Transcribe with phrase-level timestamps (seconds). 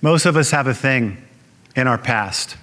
[0.00, 1.16] Most of us have a thing
[1.74, 2.56] in our past.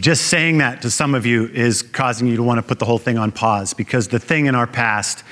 [0.00, 2.86] Just saying that to some of you is causing you to want to put the
[2.86, 5.22] whole thing on pause because the thing in our past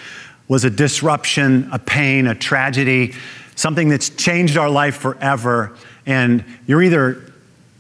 [0.48, 3.14] was a disruption, a pain, a tragedy,
[3.54, 5.74] something that's changed our life forever.
[6.04, 7.32] And you're either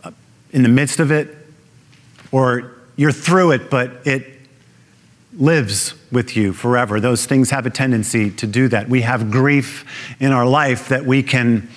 [0.02, 0.12] uh,
[0.52, 1.36] in the midst of it
[2.32, 4.26] or you're through it, but it
[5.36, 6.98] lives with you forever.
[6.98, 8.88] Those things have a tendency to do that.
[8.88, 9.84] We have grief
[10.18, 11.68] in our life that we can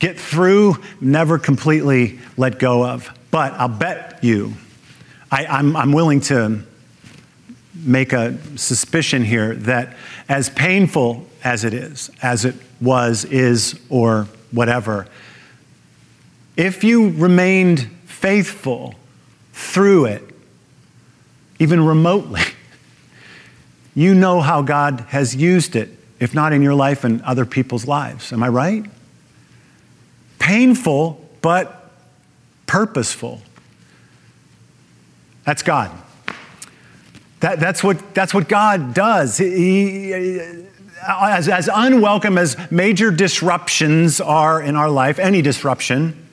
[0.00, 3.08] get through, never completely let go of.
[3.30, 4.54] But I'll bet you,
[5.30, 6.62] I, I'm, I'm willing to
[7.74, 9.96] make a suspicion here that
[10.28, 15.06] as painful as it is, as it was, is, or whatever,
[16.56, 18.94] if you remained faithful
[19.52, 20.24] through it,
[21.58, 22.42] even remotely,
[23.94, 27.86] you know how God has used it, if not in your life and other people's
[27.86, 28.32] lives.
[28.32, 28.84] Am I right?
[30.40, 31.92] Painful, but
[32.66, 33.40] purposeful.
[35.44, 35.92] That's God.
[37.40, 39.38] That, that's, what, that's what God does.
[39.38, 46.28] He, uh, as, as unwelcome as major disruptions are in our life, any disruption,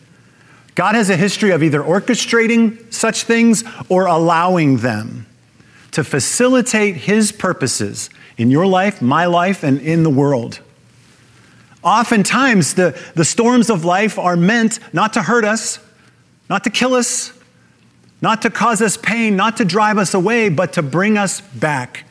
[0.76, 5.26] God has a history of either orchestrating such things or allowing them
[5.92, 10.60] to facilitate His purposes in your life, my life, and in the world.
[11.88, 15.80] Oftentimes, the, the storms of life are meant not to hurt us,
[16.50, 17.32] not to kill us,
[18.22, 22.04] not to cause us pain, not to drive us away, but to bring us back.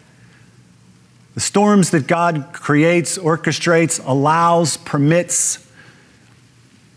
[1.35, 5.71] The storms that God creates, orchestrates, allows, permits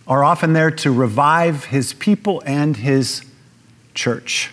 [0.07, 3.25] are often there to revive his people and his
[3.93, 4.51] church.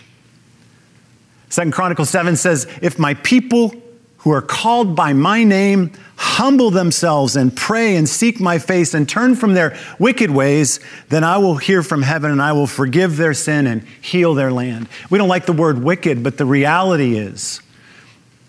[1.47, 3.73] Second Chronicles 7 says, If my people
[4.19, 9.07] who are called by my name humble themselves and pray and seek my face and
[9.07, 10.79] turn from their wicked ways,
[11.09, 14.51] then I will hear from heaven and I will forgive their sin and heal their
[14.51, 14.89] land.
[15.09, 17.61] We don't like the word wicked, but the reality is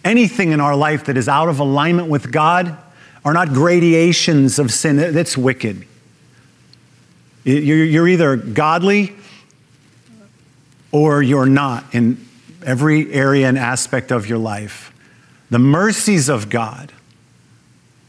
[0.05, 2.77] anything in our life that is out of alignment with God
[3.25, 4.97] are not gradations of sin.
[4.97, 5.87] That's wicked.
[7.45, 9.15] You're either godly
[10.91, 12.27] or you're not in
[12.65, 14.93] every area and aspect of your life.
[15.51, 16.93] The mercies of God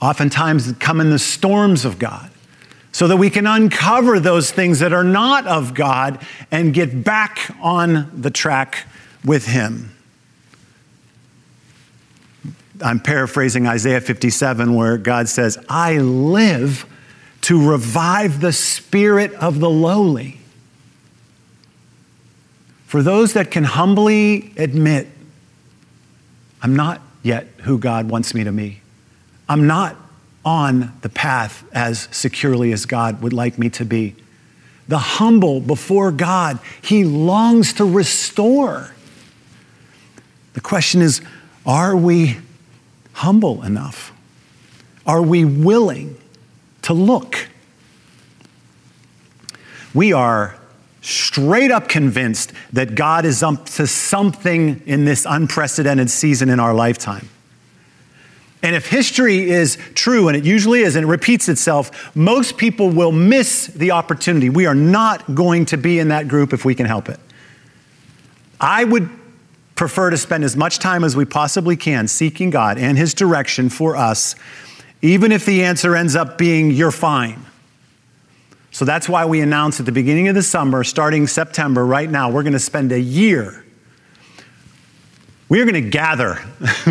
[0.01, 2.31] oftentimes come in the storms of God
[2.91, 7.55] so that we can uncover those things that are not of God and get back
[7.61, 8.85] on the track
[9.23, 9.95] with Him.
[12.81, 16.85] I'm paraphrasing Isaiah 57, where God says, I live
[17.41, 20.39] to revive the spirit of the lowly.
[22.85, 25.07] For those that can humbly admit,
[26.61, 28.81] I'm not yet who God wants me to be.
[29.47, 29.95] I'm not
[30.45, 34.15] on the path as securely as God would like me to be.
[34.87, 38.91] The humble before God, He longs to restore.
[40.53, 41.21] The question is
[41.65, 42.37] are we
[43.13, 44.11] humble enough?
[45.05, 46.17] Are we willing
[46.83, 47.47] to look?
[49.93, 50.58] We are
[51.01, 56.73] straight up convinced that God is up to something in this unprecedented season in our
[56.73, 57.29] lifetime.
[58.61, 62.89] And if history is true, and it usually is, and it repeats itself, most people
[62.89, 64.49] will miss the opportunity.
[64.49, 67.19] We are not going to be in that group if we can help it.
[68.59, 69.09] I would
[69.75, 73.69] prefer to spend as much time as we possibly can seeking God and His direction
[73.69, 74.35] for us,
[75.01, 77.45] even if the answer ends up being, you're fine.
[78.79, 82.31] So that's why we announced at the beginning of the summer, starting September, right now,
[82.31, 83.65] we're going to spend a year
[85.49, 86.39] we are going to gather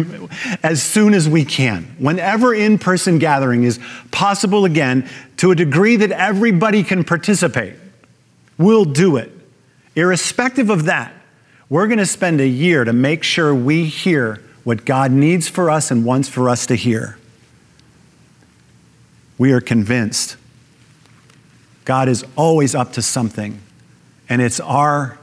[0.65, 3.79] as soon as we can, whenever in person gathering is
[4.11, 7.75] possible again, to a degree that everybody can participate.
[8.59, 9.31] We'll do it.
[9.95, 11.15] Irrespective of that,
[11.69, 15.71] we're going to spend a year to make sure we hear what God needs for
[15.71, 17.17] us and wants for us to hear.
[19.39, 20.37] We are convinced
[21.89, 23.59] God is always up to something,
[24.29, 25.19] and it's our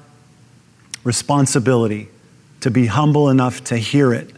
[1.03, 2.07] responsibility
[2.61, 4.31] to be humble enough to hear it.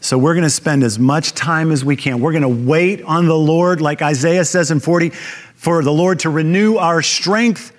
[0.00, 2.20] So we're going to spend as much time as we can.
[2.20, 5.10] We're going to wait on the Lord, like Isaiah says in 40,
[5.54, 7.72] for the Lord to renew our strength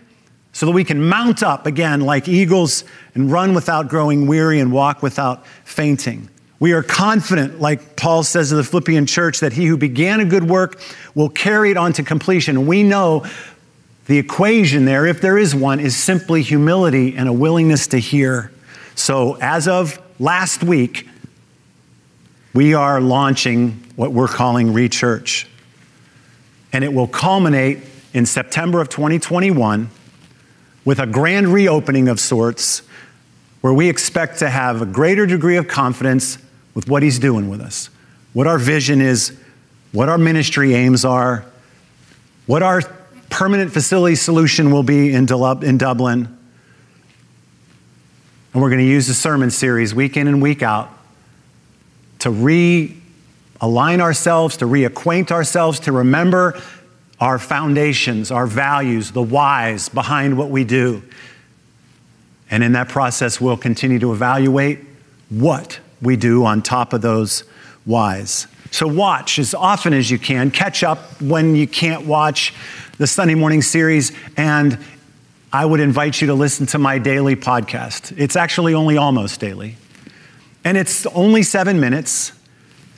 [0.53, 2.85] so that we can mount up again like eagles
[3.15, 6.29] and run without growing weary and walk without fainting.
[6.61, 10.25] We are confident, like Paul says to the Philippian church, that he who began a
[10.25, 10.79] good work
[11.13, 12.65] will carry it on to completion.
[12.65, 13.25] We know
[14.05, 18.51] the equation there, if there is one, is simply humility and a willingness to hear.
[18.95, 21.07] So, as of last week,
[22.53, 25.47] we are launching what we're calling Rechurch.
[26.71, 27.79] And it will culminate
[28.13, 29.89] in September of 2021
[30.85, 32.81] with a grand reopening of sorts
[33.61, 36.37] where we expect to have a greater degree of confidence
[36.73, 37.89] with what He's doing with us,
[38.33, 39.37] what our vision is,
[39.93, 41.45] what our ministry aims are,
[42.45, 42.81] what our
[43.33, 46.37] permanent facility solution will be in, Dublin.
[48.53, 50.91] And we're going to use the sermon series week in and week out
[52.19, 52.91] to realign
[54.01, 56.61] ourselves, to reacquaint ourselves, to remember
[57.19, 61.01] our foundations, our values, the whys behind what we do.
[62.51, 64.77] And in that process, we'll continue to evaluate
[65.29, 67.45] what we do on top of those
[67.83, 68.45] whys.
[68.69, 70.51] So, watch as often as you can.
[70.51, 72.53] Catch up when you can't watch
[72.97, 74.11] the Sunday morning series.
[74.37, 74.77] And
[75.51, 78.17] I would invite you to listen to my daily podcast.
[78.17, 79.75] It's actually only almost daily.
[80.63, 82.31] And it's only seven minutes.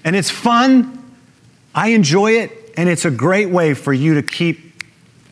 [0.04, 1.16] And it's fun.
[1.74, 2.74] I enjoy it.
[2.78, 4.84] And it's a great way for you to keep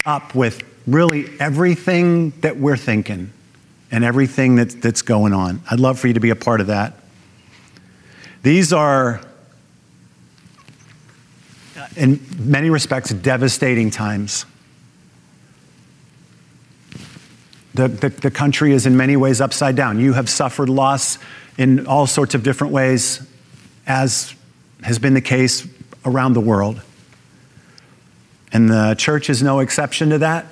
[0.05, 3.31] up with really everything that we're thinking
[3.91, 5.61] and everything that, that's going on.
[5.69, 6.95] I'd love for you to be a part of that.
[8.41, 9.21] These are,
[11.95, 14.45] in many respects, devastating times.
[17.73, 19.99] The, the, the, country is in many ways upside down.
[19.99, 21.17] You have suffered loss
[21.57, 23.25] in all sorts of different ways,
[23.87, 24.35] as
[24.83, 25.67] has been the case
[26.05, 26.81] around the world.
[28.51, 30.45] And the church is no exception to that.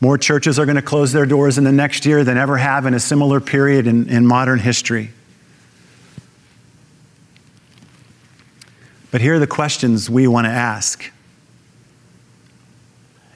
[0.00, 2.86] More churches are going to close their doors in the next year than ever have
[2.86, 5.10] in a similar period in, in modern history.
[9.10, 11.10] But here are the questions we want to ask.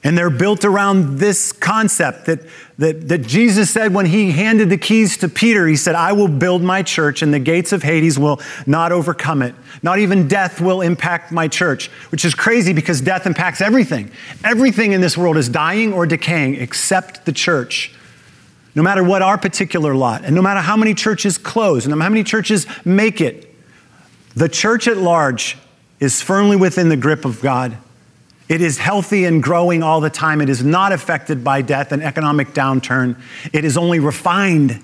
[0.03, 2.41] And they're built around this concept that,
[2.79, 6.29] that, that Jesus said when he handed the keys to Peter, he said, I will
[6.29, 9.53] build my church and the gates of Hades will not overcome it.
[9.83, 14.09] Not even death will impact my church, which is crazy because death impacts everything.
[14.45, 17.93] Everything in this world is dying or decaying except the church.
[18.75, 22.01] No matter what our particular lot, and no matter how many churches close, and no
[22.01, 23.53] how many churches make it,
[24.35, 25.57] the church at large
[25.99, 27.77] is firmly within the grip of God.
[28.49, 30.41] It is healthy and growing all the time.
[30.41, 33.15] It is not affected by death and economic downturn.
[33.53, 34.81] It is only refined.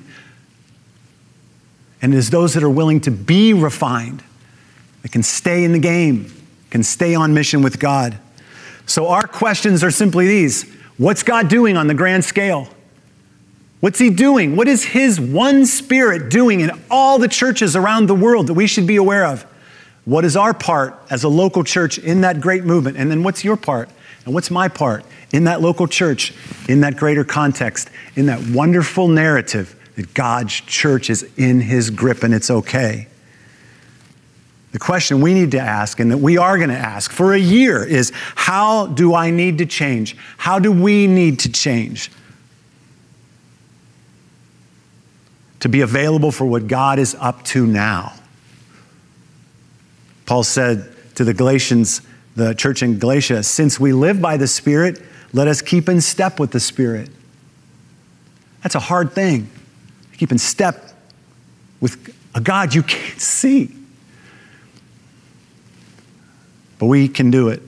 [2.00, 4.24] And it is those that are willing to be refined
[5.02, 6.32] that can stay in the game,
[6.70, 8.20] can stay on mission with God.
[8.86, 12.70] So, our questions are simply these What's God doing on the grand scale?
[13.80, 14.56] What's He doing?
[14.56, 18.68] What is His one Spirit doing in all the churches around the world that we
[18.68, 19.46] should be aware of?
[20.06, 22.98] What is our part as a local church in that great movement?
[22.98, 23.90] And then what's your part?
[24.24, 26.34] And what's my part in that local church,
[26.70, 32.24] in that greater context, in that wonderful narrative that God's church is in his grip
[32.24, 33.08] and it's okay?
[34.74, 37.40] The question we need to ask and that we are going to ask for a
[37.40, 40.18] year is how do I need to change?
[40.38, 42.12] How do we need to change?
[45.62, 48.14] To be available for what God is up to now.
[50.26, 52.02] Paul said to the Galatians,
[52.36, 55.02] the church in Galatia, since we live by the Spirit,
[55.34, 57.10] let us keep in step with the Spirit.
[58.64, 59.50] That's a hard thing.
[60.18, 60.92] Keep in step
[61.80, 63.76] with a God you can't see.
[66.80, 67.62] But we can do it.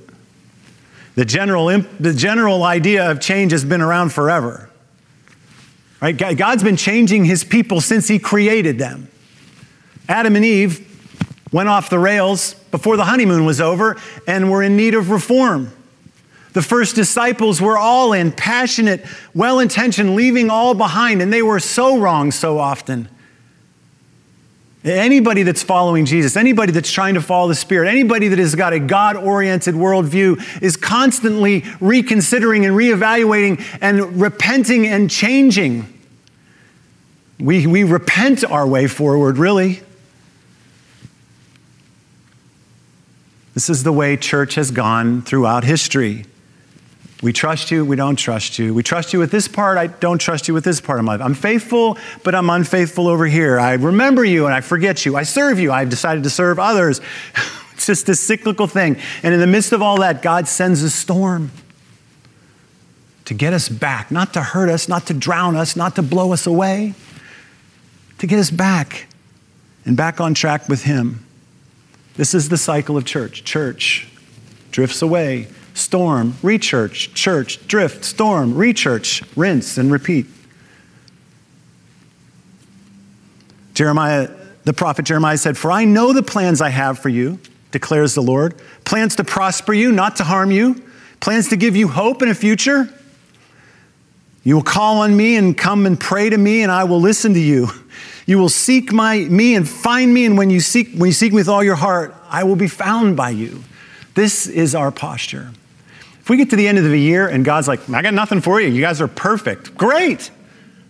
[1.16, 1.68] The general,
[2.00, 4.70] the general idea of change has been around forever.
[6.02, 6.16] Right?
[6.16, 9.08] God's been changing his people since he created them.
[10.08, 10.87] Adam and Eve
[11.58, 13.98] went off the rails before the honeymoon was over
[14.28, 15.72] and were in need of reform.
[16.54, 21.60] The first disciples were all in, passionate, well intentioned, leaving all behind, and they were
[21.60, 23.10] so wrong so often.
[24.84, 28.74] Anybody that's following Jesus, anybody that's trying to follow the Spirit, anybody that has got
[28.74, 35.92] a God oriented worldview is constantly reconsidering and reevaluating and repenting and changing.
[37.40, 39.82] We, we repent our way forward, really.
[43.58, 46.26] This is the way church has gone throughout history.
[47.24, 48.72] We trust you, we don't trust you.
[48.72, 51.14] We trust you with this part, I don't trust you with this part of my
[51.14, 51.26] life.
[51.26, 53.60] I'm faithful, but I'm unfaithful over here.
[53.60, 55.16] I remember you and I forget you.
[55.16, 57.02] I serve you, I've decided to serve others.
[57.74, 58.96] it's just this cyclical thing.
[59.24, 61.50] And in the midst of all that, God sends a storm
[63.26, 66.32] to get us back, not to hurt us, not to drown us, not to blow
[66.32, 66.94] us away,
[68.20, 69.08] to get us back
[69.84, 71.24] and back on track with Him.
[72.18, 73.44] This is the cycle of church.
[73.44, 74.08] Church
[74.72, 80.26] drifts away, storm, rechurch, church, drift, storm, rechurch, rinse and repeat.
[83.76, 84.32] Jeremiah,
[84.64, 87.40] the prophet Jeremiah said, For I know the plans I have for you,
[87.72, 90.82] declares the Lord plans to prosper you, not to harm you,
[91.20, 92.90] plans to give you hope and a future.
[94.44, 97.34] You will call on me and come and pray to me, and I will listen
[97.34, 97.70] to you.
[98.28, 101.32] You will seek my, me and find me, and when you, seek, when you seek
[101.32, 103.64] me with all your heart, I will be found by you.
[104.14, 105.50] This is our posture.
[106.20, 108.42] If we get to the end of the year and God's like, I got nothing
[108.42, 110.30] for you, you guys are perfect, great.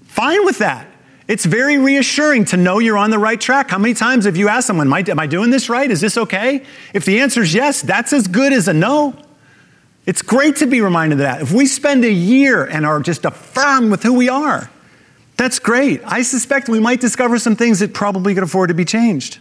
[0.08, 0.88] Fine with that.
[1.28, 3.70] It's very reassuring to know you're on the right track.
[3.70, 5.92] How many times have you asked someone, am I, doing this right?
[5.92, 6.66] Is this okay?
[6.94, 9.14] If the answer is yes, that's as good as a no.
[10.08, 11.42] It's great to be reminded of that.
[11.42, 14.72] If we spend a year and are just affirmed with who we are,
[15.38, 16.02] that's great.
[16.04, 19.38] I suspect we might discover some things that probably could afford to be changed.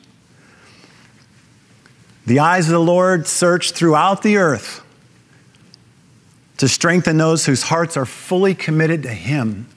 [2.27, 4.83] The eyes of the Lord search throughout the earth
[6.59, 9.69] to strengthen those whose hearts are fully committed to Him.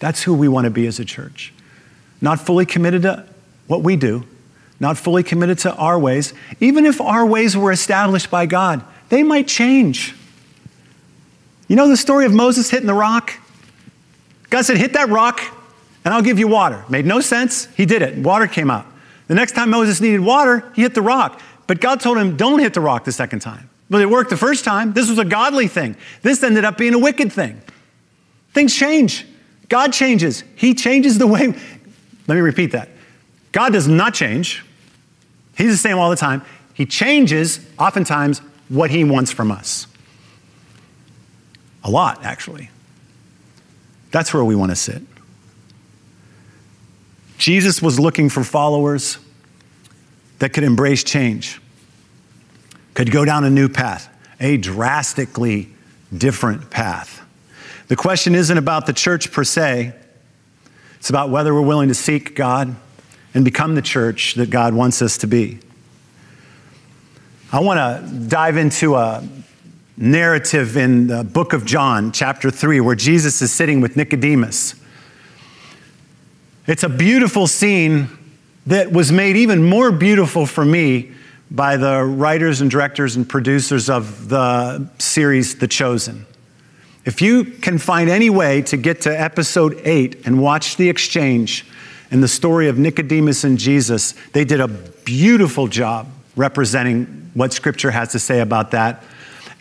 [0.00, 1.52] That's who we want to be as a church.
[2.20, 3.26] Not fully committed to
[3.66, 4.24] what we do,
[4.80, 6.34] not fully committed to our ways.
[6.60, 10.14] Even if our ways were established by God, they might change.
[11.68, 13.34] You know the story of Moses hitting the rock?
[14.54, 15.40] God said, Hit that rock
[16.04, 16.84] and I'll give you water.
[16.88, 17.64] Made no sense.
[17.74, 18.16] He did it.
[18.16, 18.86] Water came out.
[19.26, 21.40] The next time Moses needed water, he hit the rock.
[21.66, 23.68] But God told him, Don't hit the rock the second time.
[23.90, 24.92] But it worked the first time.
[24.92, 25.96] This was a godly thing.
[26.22, 27.60] This ended up being a wicked thing.
[28.52, 29.26] Things change.
[29.68, 30.44] God changes.
[30.54, 31.48] He changes the way.
[32.28, 32.90] Let me repeat that.
[33.50, 34.64] God does not change.
[35.58, 36.42] He's the same all the time.
[36.74, 39.88] He changes, oftentimes, what He wants from us.
[41.82, 42.70] A lot, actually.
[44.14, 45.02] That's where we want to sit.
[47.36, 49.18] Jesus was looking for followers
[50.38, 51.60] that could embrace change,
[52.94, 55.68] could go down a new path, a drastically
[56.16, 57.22] different path.
[57.88, 59.92] The question isn't about the church per se,
[60.94, 62.76] it's about whether we're willing to seek God
[63.34, 65.58] and become the church that God wants us to be.
[67.50, 69.28] I want to dive into a
[69.96, 74.74] narrative in the book of John, chapter 3, where Jesus is sitting with Nicodemus.
[76.66, 78.08] It's a beautiful scene
[78.66, 81.12] that was made even more beautiful for me
[81.50, 86.26] by the writers and directors and producers of the series The Chosen.
[87.04, 91.66] If you can find any way to get to episode 8 and watch the exchange
[92.10, 97.90] and the story of Nicodemus and Jesus, they did a beautiful job representing what Scripture
[97.90, 99.04] has to say about that.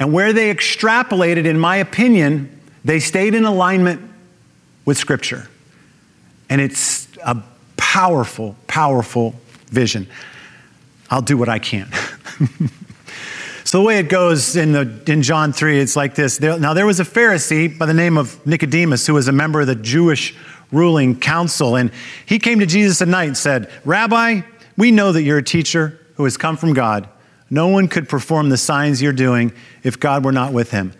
[0.03, 4.01] And where they extrapolated, in my opinion, they stayed in alignment
[4.83, 5.47] with Scripture.
[6.49, 7.41] And it's a
[7.77, 9.33] powerful, powerful
[9.67, 10.07] vision.
[11.09, 11.89] I'll do what I can.
[13.63, 16.37] so the way it goes in, the, in John 3, it's like this.
[16.37, 19.61] There, now there was a Pharisee by the name of Nicodemus who was a member
[19.61, 20.35] of the Jewish
[20.73, 21.77] ruling council.
[21.77, 21.91] And
[22.25, 24.41] he came to Jesus at night and said, Rabbi,
[24.75, 27.07] we know that you're a teacher who has come from God.
[27.49, 30.93] No one could perform the signs you're doing if God were not with him.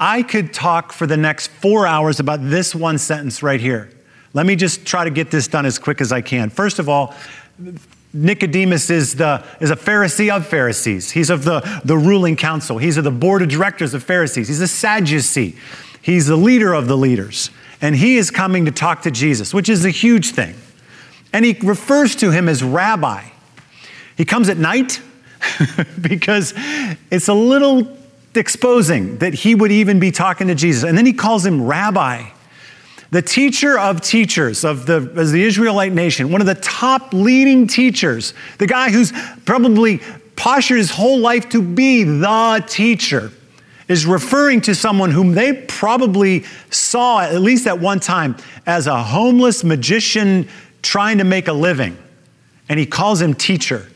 [0.00, 3.90] I could talk for the next four hours about this one sentence right here.
[4.32, 6.50] Let me just try to get this done as quick as I can.
[6.50, 7.14] First of all,
[8.12, 11.10] Nicodemus is, the, is a Pharisee of Pharisees.
[11.10, 12.78] He's of the, the ruling council.
[12.78, 14.48] He's of the board of directors of Pharisees.
[14.48, 15.56] He's a Sadducee.
[16.00, 17.50] He's the leader of the leaders.
[17.80, 20.54] And he is coming to talk to Jesus, which is a huge thing.
[21.32, 23.24] And he refers to him as rabbi.
[24.16, 25.00] He comes at night
[26.00, 26.54] because
[27.10, 27.96] it's a little
[28.34, 30.84] exposing that he would even be talking to Jesus.
[30.84, 32.30] And then he calls him rabbi
[33.10, 37.66] the teacher of teachers of the, as the Israelite nation, one of the top leading
[37.66, 39.12] teachers, the guy who's
[39.46, 40.00] probably
[40.36, 43.32] postured his whole life to be the teacher,
[43.88, 49.02] is referring to someone whom they probably saw, at least at one time, as a
[49.02, 50.46] homeless magician
[50.82, 51.96] trying to make a living.
[52.68, 53.88] And he calls him teacher.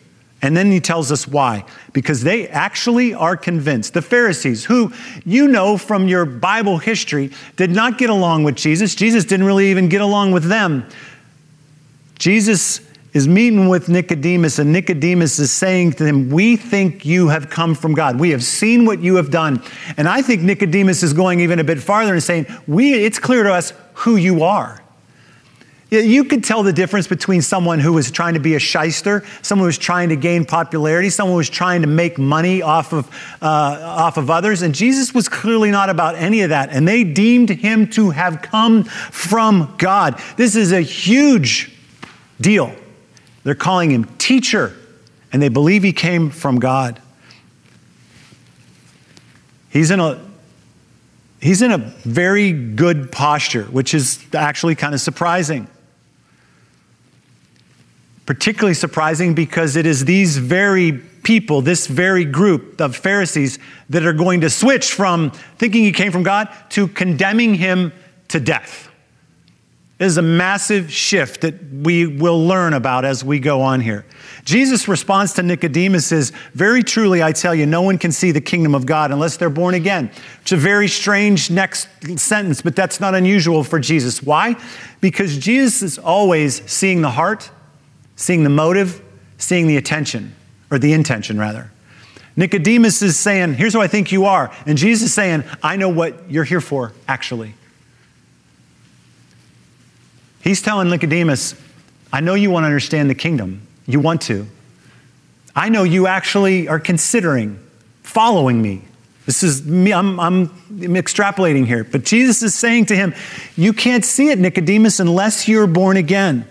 [0.42, 1.64] And then he tells us why.
[1.92, 3.94] Because they actually are convinced.
[3.94, 4.92] The Pharisees, who
[5.24, 8.96] you know from your Bible history, did not get along with Jesus.
[8.96, 10.84] Jesus didn't really even get along with them.
[12.18, 12.80] Jesus
[13.12, 17.74] is meeting with Nicodemus, and Nicodemus is saying to him, We think you have come
[17.74, 18.18] from God.
[18.18, 19.62] We have seen what you have done.
[19.96, 23.42] And I think Nicodemus is going even a bit farther and saying, we, It's clear
[23.44, 24.81] to us who you are.
[25.92, 29.64] You could tell the difference between someone who was trying to be a shyster, someone
[29.64, 33.10] who was trying to gain popularity, someone who was trying to make money off of,
[33.42, 34.62] uh, off of others.
[34.62, 36.70] And Jesus was clearly not about any of that.
[36.70, 40.18] And they deemed him to have come from God.
[40.38, 41.70] This is a huge
[42.40, 42.74] deal.
[43.44, 44.74] They're calling him teacher,
[45.30, 47.02] and they believe he came from God.
[49.68, 50.18] He's in a
[51.40, 55.68] he's in a very good posture, which is actually kind of surprising.
[58.26, 63.58] Particularly surprising because it is these very people, this very group of Pharisees
[63.90, 67.92] that are going to switch from thinking he came from God to condemning him
[68.28, 68.90] to death.
[69.98, 74.04] It is a massive shift that we will learn about as we go on here.
[74.44, 78.40] Jesus' response to Nicodemus is Very truly, I tell you, no one can see the
[78.40, 80.10] kingdom of God unless they're born again.
[80.40, 81.86] It's a very strange next
[82.16, 84.20] sentence, but that's not unusual for Jesus.
[84.20, 84.56] Why?
[85.00, 87.50] Because Jesus is always seeing the heart,
[88.22, 89.02] seeing the motive,
[89.36, 90.32] seeing the attention,
[90.70, 91.72] or the intention, rather.
[92.36, 94.54] Nicodemus is saying, Here's who I think you are.
[94.64, 97.54] And Jesus is saying, I know what you're here for, actually.
[100.40, 101.56] He's telling Nicodemus,
[102.12, 103.66] I know you want to understand the kingdom.
[103.86, 104.46] You want to.
[105.56, 107.58] I know you actually are considering
[108.04, 108.82] following me.
[109.26, 110.48] This is me, I'm, I'm,
[110.78, 111.82] extrapolating here.
[111.82, 113.14] But Jesus is saying to him,
[113.56, 116.46] You can't see it, Nicodemus, unless you're born again.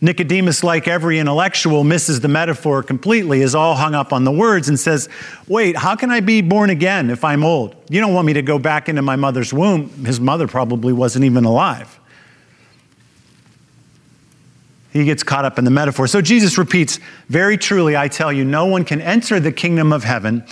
[0.00, 4.68] Nicodemus, like every intellectual, misses the metaphor completely, is all hung up on the words
[4.68, 5.08] and says,
[5.48, 7.74] Wait, how can I be born again if I'm old?
[7.90, 9.88] You don't want me to go back into my mother's womb.
[10.04, 11.98] His mother probably wasn't even alive.
[14.92, 16.06] He gets caught up in the metaphor.
[16.06, 20.04] So Jesus repeats, Very truly, I tell you, no one can enter the kingdom of
[20.04, 20.44] heaven,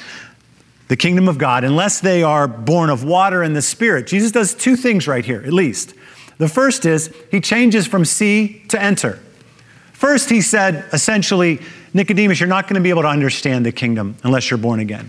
[0.88, 4.08] the kingdom of God, unless they are born of water and the Spirit.
[4.08, 5.94] Jesus does two things right here, at least.
[6.38, 9.20] The first is he changes from see to enter.
[9.96, 11.58] First, he said, essentially,
[11.94, 15.08] Nicodemus, you're not going to be able to understand the kingdom unless you're born again.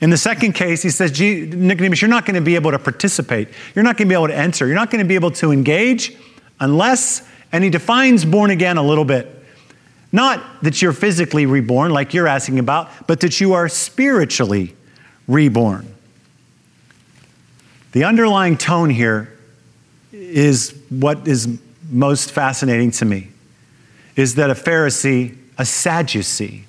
[0.00, 3.48] In the second case, he says, Nicodemus, you're not going to be able to participate.
[3.76, 4.66] You're not going to be able to enter.
[4.66, 6.16] You're not going to be able to engage
[6.58, 7.22] unless
[7.52, 9.30] and he defines born again a little bit.
[10.10, 14.74] Not that you're physically reborn, like you're asking about, but that you are spiritually
[15.28, 15.94] reborn.
[17.92, 19.32] The underlying tone here
[20.10, 23.28] is what is most fascinating to me
[24.16, 26.64] is that a Pharisee, a Sadducee,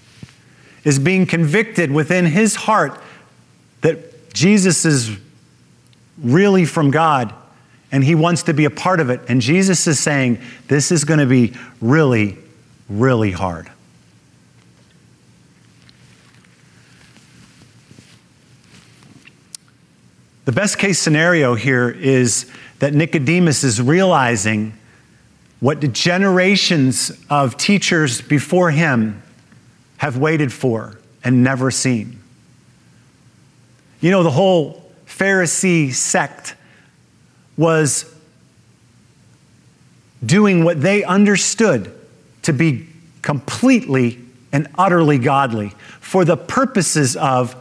[0.83, 2.99] is being convicted within his heart
[3.81, 5.17] that Jesus is
[6.17, 7.33] really from God
[7.91, 9.21] and he wants to be a part of it.
[9.27, 12.37] And Jesus is saying, This is going to be really,
[12.89, 13.71] really hard.
[20.45, 24.77] The best case scenario here is that Nicodemus is realizing
[25.65, 29.19] what the generations of teachers before him
[29.97, 32.19] have waited for and never seen.
[33.99, 36.55] You know, the whole Pharisee sect
[37.57, 38.13] was
[40.23, 41.91] doing what they understood
[42.43, 42.85] to be
[43.23, 44.19] completely
[44.51, 47.55] and utterly godly for the purposes of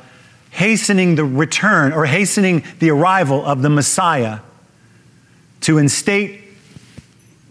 [0.51, 4.41] hastening the return or hastening the arrival of the Messiah
[5.63, 6.44] to instate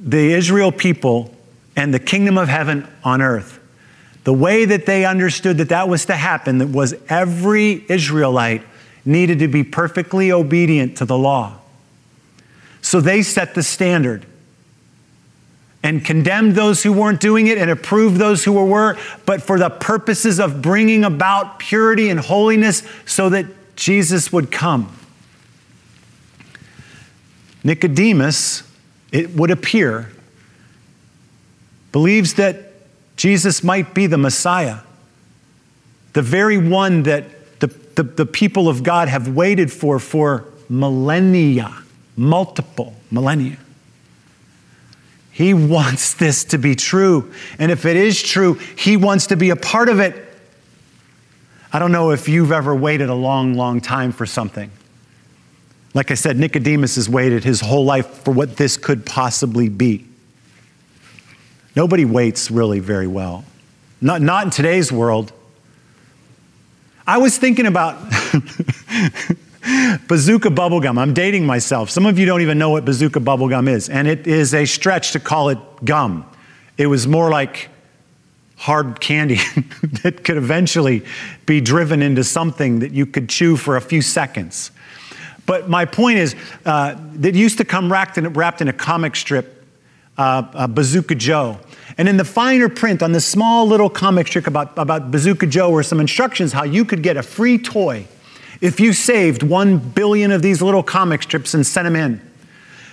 [0.03, 1.33] the Israel people
[1.75, 3.59] and the kingdom of heaven on earth.
[4.25, 8.63] The way that they understood that that was to happen was every Israelite
[9.05, 11.57] needed to be perfectly obedient to the law.
[12.81, 14.25] So they set the standard
[15.81, 19.69] and condemned those who weren't doing it and approved those who were, but for the
[19.69, 24.95] purposes of bringing about purity and holiness so that Jesus would come.
[27.65, 28.63] Nicodemus,
[29.13, 30.12] it would appear,
[31.93, 32.73] believes that
[33.15, 34.80] Jesus might be the Messiah,
[36.12, 41.84] the very one that the, the, the people of God have waited for for millennia
[42.15, 43.58] multiple millennia.
[45.32, 47.34] He wants this to be true.
[47.58, 50.15] And if it is true, he wants to be a part of it.
[51.71, 54.69] I don't know if you've ever waited a long, long time for something.
[55.93, 60.06] Like I said, Nicodemus has waited his whole life for what this could possibly be.
[61.75, 63.45] Nobody waits really very well.
[64.01, 65.32] Not, not in today's world.
[67.06, 67.99] I was thinking about
[70.08, 70.97] bazooka bubblegum.
[70.97, 71.89] I'm dating myself.
[71.89, 75.12] Some of you don't even know what bazooka bubblegum is, and it is a stretch
[75.12, 76.25] to call it gum.
[76.77, 77.69] It was more like
[78.56, 79.36] hard candy
[80.03, 81.03] that could eventually
[81.45, 84.71] be driven into something that you could chew for a few seconds.
[85.45, 89.15] But my point is uh, that used to come wrapped in, wrapped in a comic
[89.15, 89.65] strip,
[90.17, 91.60] uh, Bazooka Joe.
[91.97, 95.69] And in the finer print on the small little comic strip about, about Bazooka Joe
[95.69, 98.08] were some instructions how you could get a free toy
[98.62, 102.21] if you saved one billion of these little comic strips and sent them in.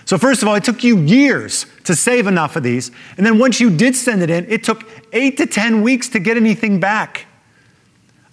[0.04, 2.90] So, first of all, it took you years to save enough of these.
[3.16, 6.18] And then once you did send it in, it took eight to 10 weeks to
[6.18, 7.26] get anything back.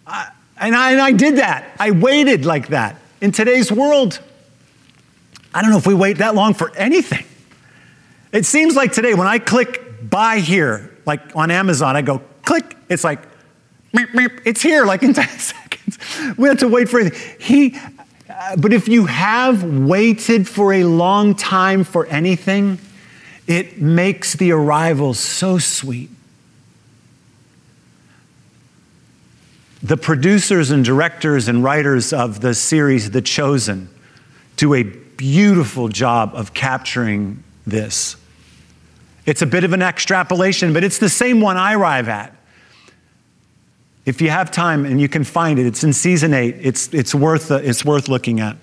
[0.07, 1.75] I, and, I, and I did that.
[1.79, 2.99] I waited like that.
[3.19, 4.19] In today's world,
[5.53, 7.25] I don't know if we wait that long for anything.
[8.31, 12.77] It seems like today, when I click buy here, like on Amazon, I go click,
[12.89, 13.21] it's like
[14.45, 15.97] It's here like in 10 seconds.
[16.37, 17.15] We have to wait for it.
[17.39, 17.75] He,
[18.29, 22.77] uh, but if you have waited for a long time for anything,
[23.47, 26.09] it makes the arrival so sweet.
[29.83, 33.89] The producers and directors and writers of the series The Chosen
[34.55, 38.15] do a beautiful job of capturing this.
[39.25, 42.33] It's a bit of an extrapolation, but it's the same one I arrive at.
[44.05, 46.55] If you have time and you can find it, it's in season eight.
[46.61, 48.55] It's, it's, worth, uh, it's worth looking at.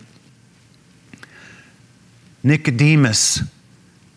[2.42, 3.40] Nicodemus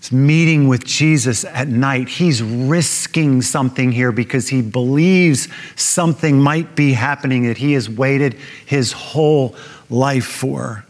[0.08, 2.08] is meeting with Jesus at night.
[2.08, 8.36] He's risking something here because he believes something might be happening that he has waited
[8.65, 9.56] his whole
[9.89, 10.86] life for.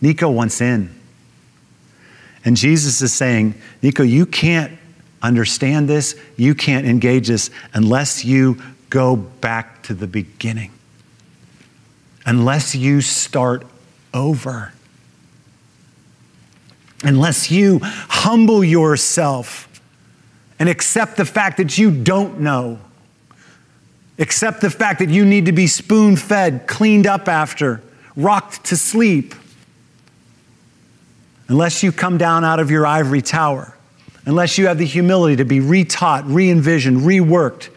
[0.00, 0.94] Nico wants in.
[2.44, 4.76] And Jesus is saying, Nico, you can't
[5.22, 10.72] understand this, you can't engage this unless you go back to the beginning,
[12.26, 13.64] unless you start
[14.12, 14.72] over,
[17.02, 19.68] unless you humble yourself
[20.58, 22.78] and accept the fact that you don't know.
[24.18, 27.82] Accept the fact that you need to be spoon fed, cleaned up after,
[28.14, 29.34] rocked to sleep
[31.48, 33.76] unless you come down out of your ivory tower,
[34.24, 37.68] unless you have the humility to be retaught, re envisioned, reworked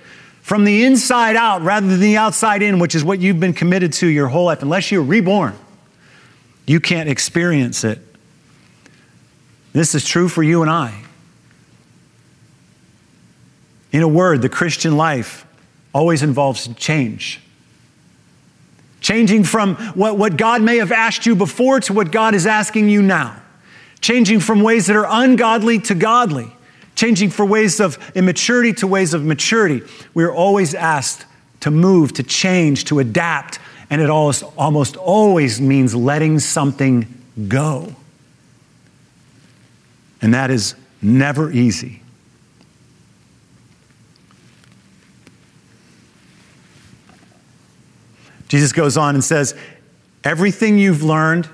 [0.45, 3.91] from the inside out rather than the outside in, which is what you've been committed
[3.91, 5.55] to your whole life, unless you're reborn,
[6.67, 7.97] you can't experience it.
[9.75, 11.03] This is true for you and I.
[13.91, 15.45] In a word, the Christian life
[15.93, 17.39] always involves change.
[19.01, 22.89] Changing from what, what God may have asked you before to what God is asking
[22.89, 23.41] you now
[24.05, 26.47] changing from ways that are ungodly to godly,
[26.93, 29.81] changing from ways of immaturity to ways of maturity.
[30.13, 31.25] We are always asked
[31.61, 33.57] to move, to change, to adapt,
[33.89, 37.07] and it almost, almost always means letting something
[37.47, 37.95] go.
[40.25, 42.01] And that is never easy.
[48.47, 49.53] Jesus goes on and says,
[50.23, 51.47] Everything you've learned,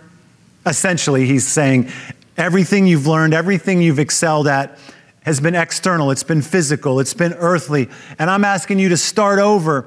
[0.65, 1.91] essentially, he's saying,
[2.37, 4.79] Everything you've learned, everything you've excelled at
[5.23, 7.89] has been external, it's been physical, it's been earthly.
[8.17, 9.85] And I'm asking you to start over,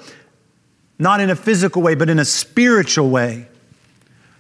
[0.99, 3.49] not in a physical way, but in a spiritual way.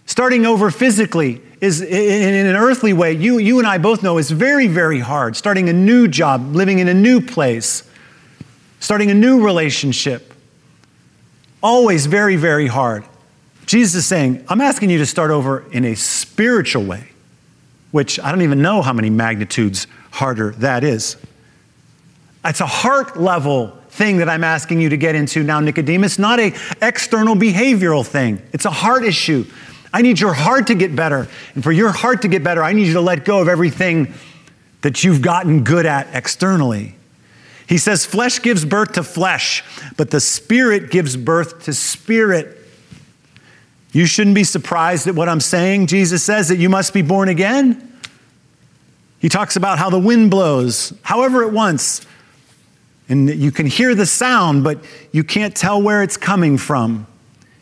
[0.06, 4.30] Starting over physically is in an earthly way, you, you and I both know is
[4.30, 5.36] very, very hard.
[5.36, 7.88] Starting a new job, living in a new place,
[8.80, 10.34] starting a new relationship.
[11.62, 13.04] Always very, very hard.
[13.64, 17.08] Jesus is saying, I'm asking you to start over in a spiritual way
[17.94, 21.16] which I don't even know how many magnitudes harder that is.
[22.44, 26.40] It's a heart level thing that I'm asking you to get into now, Nicodemus, not
[26.40, 28.42] a external behavioral thing.
[28.52, 29.46] It's a heart issue.
[29.94, 31.28] I need your heart to get better.
[31.54, 34.12] And for your heart to get better, I need you to let go of everything
[34.82, 36.96] that you've gotten good at externally.
[37.68, 39.62] He says, flesh gives birth to flesh,
[39.96, 42.58] but the spirit gives birth to spirit.
[43.92, 45.86] You shouldn't be surprised at what I'm saying.
[45.86, 47.96] Jesus says that you must be born again.
[49.20, 52.04] He talks about how the wind blows however it wants.
[53.08, 57.06] And you can hear the sound, but you can't tell where it's coming from.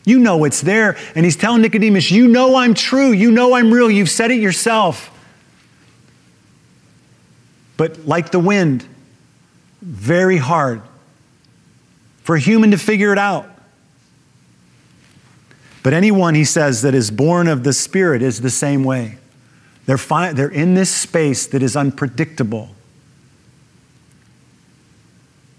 [0.05, 0.97] You know it's there.
[1.15, 3.11] And he's telling Nicodemus, You know I'm true.
[3.11, 3.89] You know I'm real.
[3.89, 5.09] You've said it yourself.
[7.77, 8.85] But like the wind,
[9.81, 10.81] very hard
[12.23, 13.49] for a human to figure it out.
[15.83, 19.17] But anyone, he says, that is born of the Spirit is the same way.
[19.85, 22.69] They're, fi- they're in this space that is unpredictable,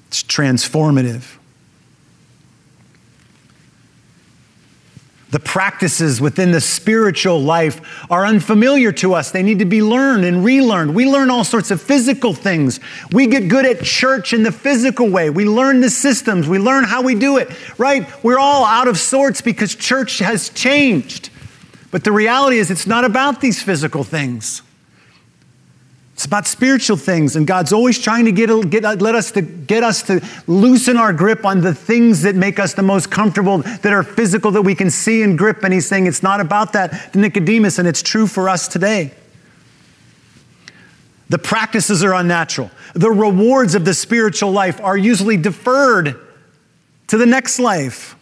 [0.09, 1.37] it's transformative.
[5.35, 9.33] The practices within the spiritual life are unfamiliar to us.
[9.33, 10.95] They need to be learned and relearned.
[10.95, 12.79] We learn all sorts of physical things.
[13.11, 15.31] We get good at church in the physical way.
[15.31, 16.47] We learn the systems.
[16.47, 18.07] We learn how we do it, right?
[18.23, 21.31] We're all out of sorts because church has changed.
[21.91, 24.63] But the reality is, it's not about these physical things.
[26.15, 29.83] It's about spiritual things, and God's always trying to get, get, let us to get
[29.83, 33.93] us to loosen our grip on the things that make us the most comfortable, that
[33.93, 35.65] are physical, that we can see and grip.
[35.65, 39.13] And He's saying it's not about that to Nicodemus, and it's true for us today.
[41.31, 42.71] The practices are unnatural.
[42.95, 46.17] The rewards of the spiritual life are usually deferred
[47.09, 48.15] to the next life.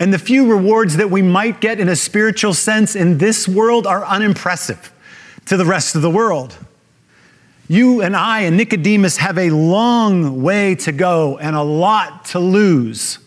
[0.00, 3.86] And the few rewards that we might get in a spiritual sense in this world
[3.86, 4.92] are unimpressive
[5.46, 6.56] to the rest of the world.
[7.68, 12.38] You and I and Nicodemus have a long way to go and a lot to
[12.38, 13.18] lose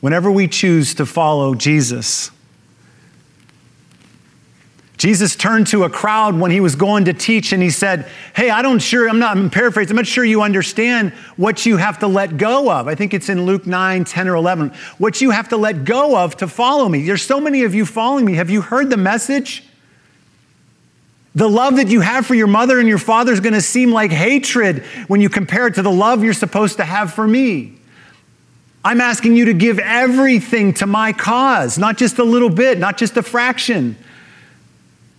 [0.00, 2.30] whenever we choose to follow Jesus.
[4.98, 8.48] Jesus turned to a crowd when he was going to teach and he said, Hey,
[8.48, 11.98] I don't sure, I'm not, I'm paraphrasing, I'm not sure you understand what you have
[11.98, 12.88] to let go of.
[12.88, 14.72] I think it's in Luke 9, 10, or 11.
[14.96, 17.04] What you have to let go of to follow me.
[17.04, 18.34] There's so many of you following me.
[18.34, 19.64] Have you heard the message?
[21.36, 23.92] The love that you have for your mother and your father is going to seem
[23.92, 27.74] like hatred when you compare it to the love you're supposed to have for me.
[28.82, 32.96] I'm asking you to give everything to my cause, not just a little bit, not
[32.96, 33.98] just a fraction.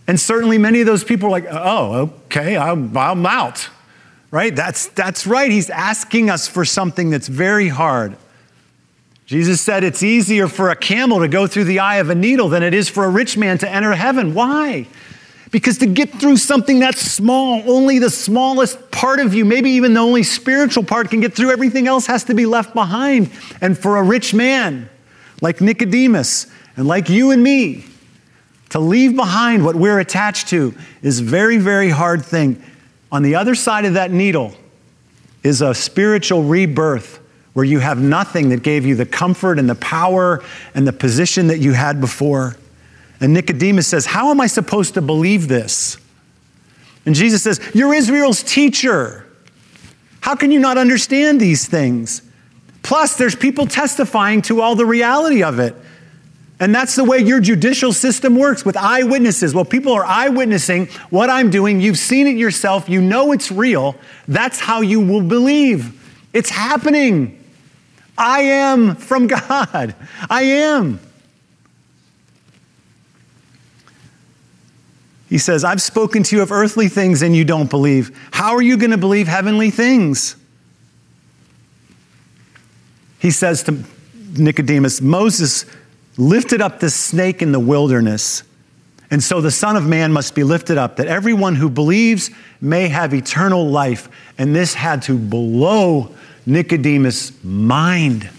[0.08, 3.70] And certainly many of those people are like, oh, okay, I'm, I'm out.
[4.32, 4.56] Right?
[4.56, 5.52] That's, that's right.
[5.52, 8.18] He's asking us for something that's very hard.
[9.28, 12.50] Jesus said it's easier for a camel to go through the eye of a needle
[12.50, 14.34] than it is for a rich man to enter heaven.
[14.34, 14.88] Why?
[15.52, 19.94] Because to get through something that's small, only the smallest part of you, maybe even
[19.94, 21.52] the only spiritual part, can get through.
[21.52, 23.32] Everything else has to be left behind.
[23.62, 24.90] And for a rich man
[25.42, 27.86] like Nicodemus and like you and me,
[28.70, 32.62] to leave behind what we're attached to is a very, very hard thing.
[33.12, 34.54] On the other side of that needle
[35.44, 37.22] is a spiritual rebirth
[37.54, 40.44] where you have nothing that gave you the comfort and the power
[40.76, 42.56] and the position that you had before.
[43.20, 45.98] And Nicodemus says, How am I supposed to believe this?
[47.06, 49.26] And Jesus says, You're Israel's teacher.
[50.22, 52.22] How can you not understand these things?
[52.84, 55.76] Plus, there's people testifying to all the reality of it.
[56.60, 59.54] And that's the way your judicial system works with eyewitnesses.
[59.54, 61.82] Well, people are eyewitnessing what I'm doing.
[61.82, 62.90] You've seen it yourself.
[62.90, 63.96] You know it's real.
[64.28, 65.94] That's how you will believe.
[66.34, 67.44] It's happening.
[68.18, 69.96] I am from God.
[70.30, 71.00] I am.
[75.30, 78.18] He says, I've spoken to you of earthly things and you don't believe.
[78.32, 80.36] How are you going to believe heavenly things?
[83.20, 83.84] He says to
[84.38, 85.66] Nicodemus, Moses
[86.18, 88.44] lifted up the snake in the wilderness.
[89.10, 92.88] And so the Son of Man must be lifted up, that everyone who believes may
[92.88, 94.10] have eternal life.
[94.38, 96.14] And this had to blow
[96.46, 98.30] Nicodemus' mind.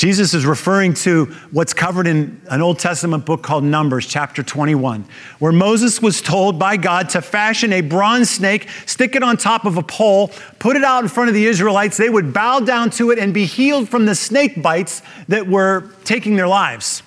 [0.00, 5.04] Jesus is referring to what's covered in an Old Testament book called Numbers, chapter 21,
[5.40, 9.66] where Moses was told by God to fashion a bronze snake, stick it on top
[9.66, 11.98] of a pole, put it out in front of the Israelites.
[11.98, 15.90] They would bow down to it and be healed from the snake bites that were
[16.04, 17.02] taking their lives,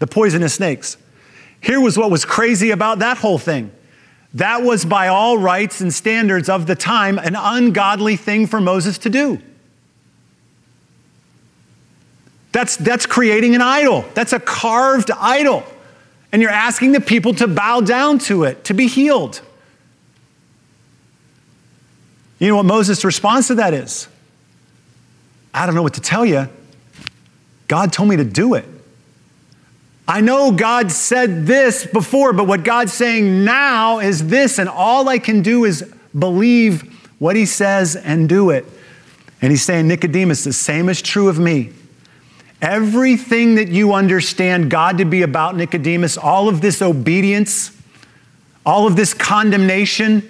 [0.00, 0.96] the poisonous snakes.
[1.60, 3.70] Here was what was crazy about that whole thing.
[4.34, 8.98] That was, by all rights and standards of the time, an ungodly thing for Moses
[8.98, 9.40] to do.
[12.52, 14.04] That's, that's creating an idol.
[14.14, 15.64] That's a carved idol.
[16.32, 19.40] And you're asking the people to bow down to it, to be healed.
[22.38, 24.08] You know what Moses' response to that is?
[25.52, 26.48] I don't know what to tell you.
[27.66, 28.64] God told me to do it.
[30.06, 35.08] I know God said this before, but what God's saying now is this, and all
[35.08, 35.82] I can do is
[36.18, 36.82] believe
[37.18, 38.64] what He says and do it.
[39.42, 41.72] And He's saying, Nicodemus, the same is true of me.
[42.60, 47.70] Everything that you understand God to be about, Nicodemus, all of this obedience,
[48.66, 50.28] all of this condemnation,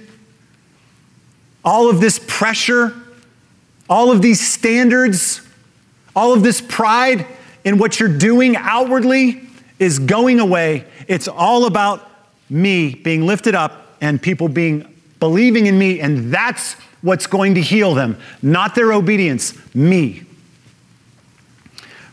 [1.64, 2.95] all of this pressure,
[3.88, 5.41] all of these standards,
[6.14, 7.27] all of this pride
[7.64, 9.43] in what you're doing outwardly
[9.79, 10.85] is going away.
[11.07, 12.11] It's all about
[12.51, 17.61] me being lifted up and people being believing in me, and that's what's going to
[17.61, 20.25] heal them, not their obedience, me.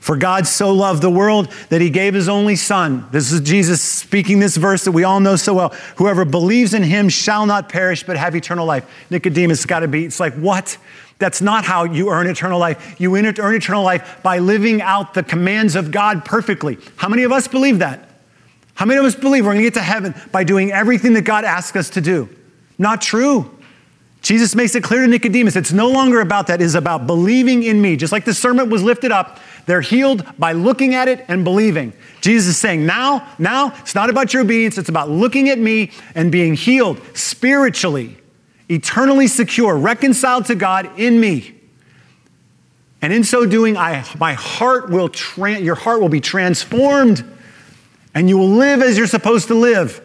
[0.06, 3.08] For God so loved the world that he gave his only son.
[3.10, 5.70] This is Jesus speaking this verse that we all know so well.
[5.96, 8.88] Whoever believes in him shall not perish but have eternal life.
[9.10, 10.78] Nicodemus got to be, it's like, what?
[11.18, 13.02] That's not how you earn eternal life.
[13.02, 16.78] You earn eternal life by living out the commands of God perfectly.
[16.98, 18.08] How many of us believe that?
[18.76, 21.24] How many of us believe we're going to get to heaven by doing everything that
[21.24, 22.30] God asks us to do?
[22.78, 23.55] Not true.
[24.26, 27.62] Jesus makes it clear to Nicodemus it's no longer about that, it is about believing
[27.62, 27.96] in me.
[27.96, 31.94] Just like the serpent was lifted up, they're healed by looking at it and believing.
[32.22, 35.92] Jesus is saying, now, now, it's not about your obedience, it's about looking at me
[36.16, 38.18] and being healed spiritually,
[38.68, 41.54] eternally secure, reconciled to God in me.
[43.04, 47.24] And in so doing, I, my heart will tra- your heart will be transformed
[48.16, 50.02] and you will live as you're supposed to live.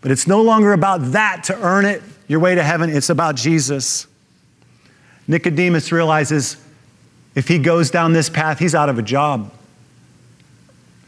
[0.00, 3.34] But it's no longer about that to earn it, your way to heaven, it's about
[3.34, 4.06] Jesus.
[5.26, 6.64] Nicodemus realizes
[7.34, 9.52] if he goes down this path, he's out of a job.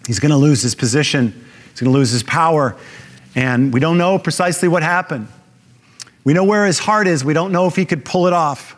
[0.05, 1.29] He's going to lose his position,
[1.71, 2.77] he's going to lose his power.
[3.37, 5.29] And we don't know precisely what happened.
[6.25, 7.25] We know where his heart is.
[7.25, 8.77] We don't know if he could pull it off.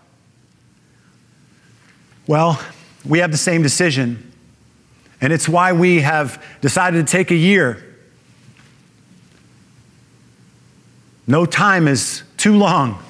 [2.26, 2.62] Well,
[3.06, 4.32] we have the same decision.
[5.18, 7.96] And it's why we have decided to take a year.
[11.26, 13.02] No time is too long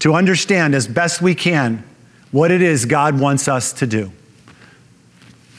[0.00, 1.82] to understand as best we can
[2.30, 4.12] what it is God wants us to do.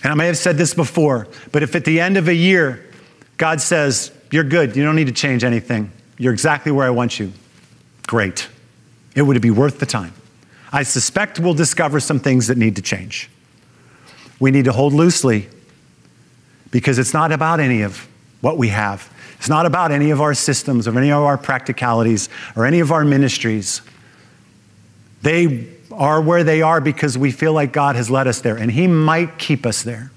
[0.03, 2.85] And I may have said this before, but if at the end of a year,
[3.37, 7.19] God says, You're good, you don't need to change anything, you're exactly where I want
[7.19, 7.33] you,
[8.05, 8.47] great.
[9.15, 10.13] It would be worth the time.
[10.71, 13.31] I suspect we'll discover some things that need to change.
[14.39, 15.47] We need to hold loosely
[16.69, 18.07] because it's not about any of
[18.41, 19.11] what we have.
[19.39, 22.91] It's not about any of our systems or any of our practicalities or any of
[22.91, 23.81] our ministries.
[25.21, 28.69] They are where they are because we feel like God has led us there, and
[28.69, 30.11] He might keep us there.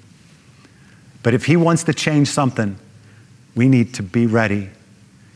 [1.22, 2.76] But if He wants to change something,
[3.54, 4.70] we need to be ready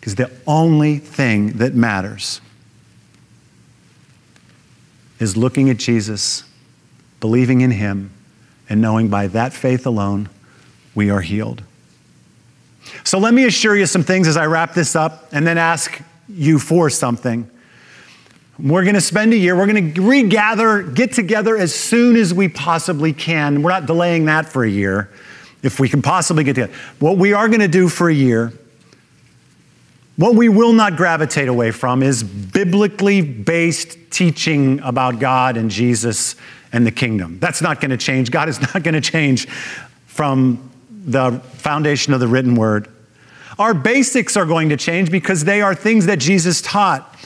[0.00, 2.40] because the only thing that matters
[5.18, 6.42] is looking at Jesus,
[7.20, 8.10] believing in Him,
[8.68, 10.28] and knowing by that faith alone
[10.94, 11.62] we are healed.
[13.04, 16.00] So let me assure you some things as I wrap this up and then ask
[16.28, 17.50] you for something.
[18.58, 22.32] We're going to spend a year, we're going to regather, get together as soon as
[22.32, 23.62] we possibly can.
[23.62, 25.10] We're not delaying that for a year
[25.62, 26.72] if we can possibly get together.
[26.98, 28.52] What we are going to do for a year,
[30.16, 36.36] what we will not gravitate away from is biblically based teaching about God and Jesus
[36.72, 37.38] and the kingdom.
[37.38, 38.30] That's not going to change.
[38.30, 39.46] God is not going to change
[40.06, 40.70] from
[41.06, 42.88] the foundation of the written word.
[43.58, 47.16] Our basics are going to change because they are things that Jesus taught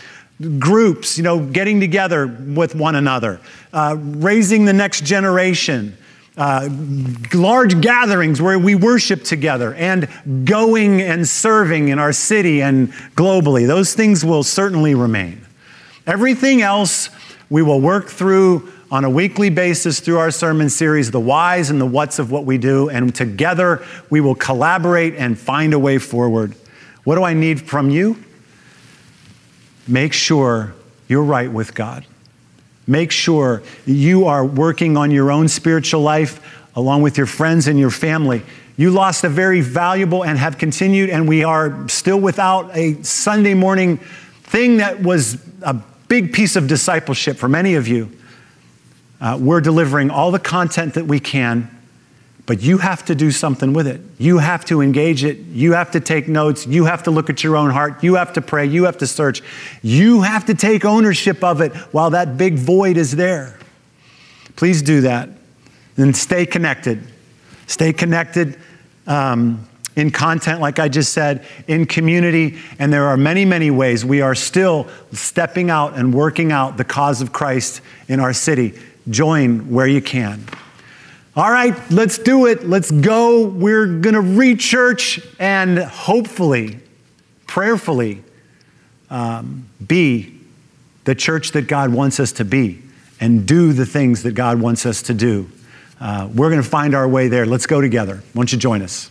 [0.58, 3.40] groups, you know, getting together with one another,
[3.72, 5.96] uh, raising the next generation,
[6.36, 6.68] uh,
[7.34, 10.08] large gatherings where we worship together, and
[10.44, 13.66] going and serving in our city and globally.
[13.66, 15.44] Those things will certainly remain.
[16.06, 17.10] Everything else
[17.50, 21.80] we will work through on a weekly basis through our sermon series, the whys and
[21.80, 25.98] the whats of what we do, and together we will collaborate and find a way
[25.98, 26.54] forward.
[27.04, 28.22] What do I need from you?
[29.86, 30.74] Make sure
[31.08, 32.04] you're right with God.
[32.86, 37.78] Make sure you are working on your own spiritual life along with your friends and
[37.78, 38.42] your family.
[38.76, 43.54] You lost a very valuable and have continued, and we are still without a Sunday
[43.54, 43.98] morning
[44.42, 45.74] thing that was a
[46.08, 48.10] big piece of discipleship for many of you.
[49.20, 51.70] Uh, we're delivering all the content that we can,
[52.46, 54.00] but you have to do something with it.
[54.18, 55.38] You have to engage it.
[55.38, 56.66] You have to take notes.
[56.66, 58.02] You have to look at your own heart.
[58.02, 58.66] You have to pray.
[58.66, 59.42] You have to search.
[59.82, 63.58] You have to take ownership of it while that big void is there.
[64.56, 65.28] Please do that.
[65.96, 67.02] And stay connected.
[67.66, 68.58] Stay connected.
[69.06, 74.04] Um, in content, like I just said, in community, and there are many, many ways
[74.04, 78.78] we are still stepping out and working out the cause of Christ in our city.
[79.08, 80.44] Join where you can.
[81.36, 82.66] All right, let's do it.
[82.66, 83.46] Let's go.
[83.46, 86.80] We're going to read church and hopefully,
[87.46, 88.22] prayerfully,
[89.08, 90.38] um, be
[91.04, 92.82] the church that God wants us to be
[93.20, 95.50] and do the things that God wants us to do.
[96.00, 97.46] Uh, we're going to find our way there.
[97.46, 98.16] Let's go together.
[98.16, 99.10] Why don't you join us?